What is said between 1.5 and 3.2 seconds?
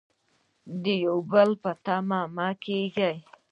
په تمه مه کیږئ